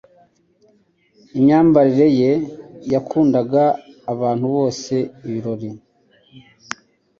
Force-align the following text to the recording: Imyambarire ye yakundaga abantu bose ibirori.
Imyambarire 1.37 2.07
ye 2.21 2.31
yakundaga 2.93 3.63
abantu 4.13 4.45
bose 4.55 4.93
ibirori. 5.27 5.69